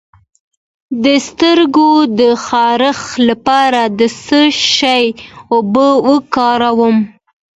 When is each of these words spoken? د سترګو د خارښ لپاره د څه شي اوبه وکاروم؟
د 1.03 1.05
سترګو 1.27 1.89
د 2.19 2.21
خارښ 2.45 3.01
لپاره 3.29 3.81
د 3.99 4.01
څه 4.25 4.41
شي 4.75 5.05
اوبه 5.53 5.87
وکاروم؟ 6.09 6.97